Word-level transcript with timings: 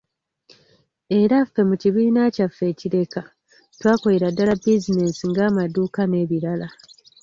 Era 1.19 1.37
ffe 1.47 1.61
mu 1.69 1.75
kibiina 1.81 2.21
kyaffe 2.35 2.65
e 2.71 2.75
Kireka, 2.79 3.21
twakolera 3.79 4.27
ddala 4.31 4.53
bizinensi 4.63 5.23
ng’amaduuka, 5.31 6.01
n’ebirala. 6.07 6.67